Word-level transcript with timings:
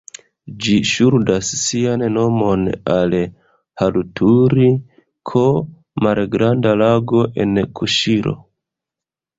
Ĝi 0.63 0.77
ŝuldas 0.91 1.49
sian 1.63 2.05
nomon 2.13 2.63
al 2.95 3.13
"Harutori-ko", 3.83 5.47
malgranda 6.09 6.77
lago 6.85 7.25
en 7.47 7.67
Kuŝiro. 7.83 8.39